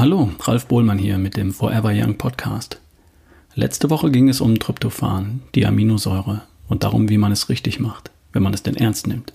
[0.00, 2.80] Ralf Bohlmann hier mit dem Forever Young Podcast.
[3.56, 8.12] Letzte Woche ging es um Tryptophan, die Aminosäure, und darum, wie man es richtig macht,
[8.32, 9.32] wenn man es denn ernst nimmt.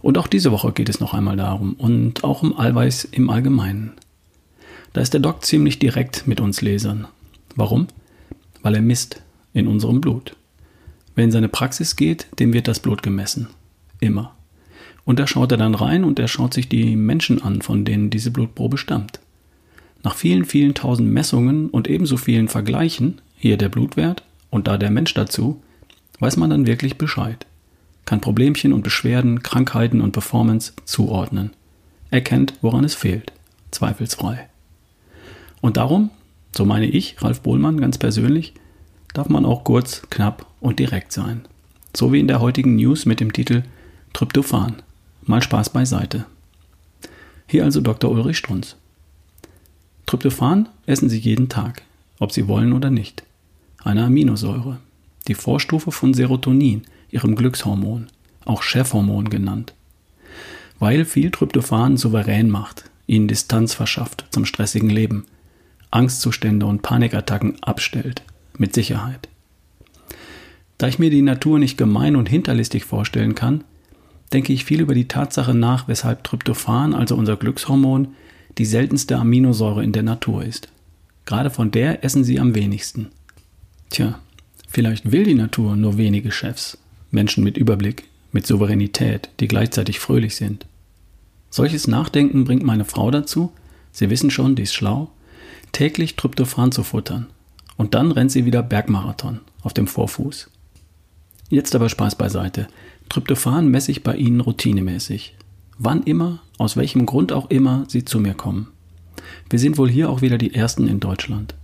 [0.00, 3.90] Und auch diese Woche geht es noch einmal darum und auch um Eiweiß im Allgemeinen.
[4.92, 7.08] Da ist der Doc ziemlich direkt mit uns Lesern.
[7.56, 7.88] Warum?
[8.62, 9.20] Weil er misst
[9.52, 10.36] in unserem Blut.
[11.16, 13.48] Wer in seine Praxis geht, dem wird das Blut gemessen.
[13.98, 14.36] Immer.
[15.04, 18.10] Und da schaut er dann rein und er schaut sich die Menschen an, von denen
[18.10, 19.18] diese Blutprobe stammt.
[20.02, 24.90] Nach vielen, vielen tausend Messungen und ebenso vielen Vergleichen, hier der Blutwert und da der
[24.90, 25.62] Mensch dazu,
[26.18, 27.46] weiß man dann wirklich Bescheid.
[28.04, 31.50] Kann Problemchen und Beschwerden, Krankheiten und Performance zuordnen.
[32.10, 33.32] Erkennt, woran es fehlt.
[33.70, 34.48] Zweifelsfrei.
[35.60, 36.10] Und darum,
[36.54, 38.54] so meine ich, Ralf Bohlmann ganz persönlich,
[39.14, 41.42] darf man auch kurz, knapp und direkt sein.
[41.96, 43.62] So wie in der heutigen News mit dem Titel
[44.12, 44.82] Tryptophan.
[45.24, 46.26] Mal Spaß beiseite.
[47.46, 48.10] Hier also Dr.
[48.10, 48.76] Ulrich Strunz.
[50.12, 51.80] Tryptophan essen Sie jeden Tag,
[52.18, 53.22] ob Sie wollen oder nicht.
[53.82, 54.76] Eine Aminosäure,
[55.26, 58.08] die Vorstufe von Serotonin, Ihrem Glückshormon,
[58.44, 59.72] auch Chefhormon genannt.
[60.78, 65.24] Weil viel Tryptophan souverän macht, Ihnen Distanz verschafft zum stressigen Leben,
[65.90, 68.20] Angstzustände und Panikattacken abstellt,
[68.58, 69.30] mit Sicherheit.
[70.76, 73.64] Da ich mir die Natur nicht gemein und hinterlistig vorstellen kann,
[74.34, 78.08] denke ich viel über die Tatsache nach, weshalb Tryptophan, also unser Glückshormon,
[78.58, 80.68] die seltenste Aminosäure in der Natur ist.
[81.24, 83.08] Gerade von der essen sie am wenigsten.
[83.90, 84.18] Tja,
[84.68, 86.78] vielleicht will die Natur nur wenige Chefs,
[87.10, 90.66] Menschen mit Überblick, mit Souveränität, die gleichzeitig fröhlich sind.
[91.50, 93.52] Solches Nachdenken bringt meine Frau dazu,
[93.92, 95.10] Sie wissen schon, die ist schlau,
[95.72, 97.26] täglich Tryptophan zu futtern.
[97.76, 100.48] Und dann rennt sie wieder Bergmarathon auf dem Vorfuß.
[101.50, 102.68] Jetzt aber Spaß beiseite.
[103.08, 105.34] Tryptophan messe ich bei Ihnen routinemäßig.
[105.78, 108.68] Wann immer, aus welchem Grund auch immer, Sie zu mir kommen.
[109.50, 111.54] Wir sind wohl hier auch wieder die Ersten in Deutschland.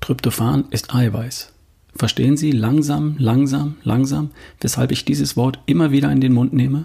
[0.00, 1.52] Tryptophan ist Eiweiß.
[1.94, 6.84] Verstehen Sie langsam, langsam, langsam, weshalb ich dieses Wort immer wieder in den Mund nehme?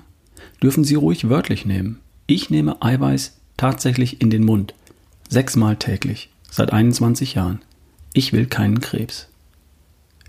[0.64, 2.00] Dürfen Sie ruhig wörtlich nehmen.
[2.26, 4.74] Ich nehme Eiweiß tatsächlich in den Mund.
[5.28, 6.30] Sechsmal täglich.
[6.50, 7.62] Seit 21 Jahren.
[8.14, 9.28] Ich will keinen Krebs.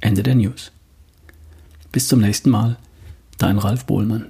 [0.01, 0.73] Ende der News.
[1.93, 2.77] Bis zum nächsten Mal.
[3.39, 4.27] Dein Ralf Bohlmann.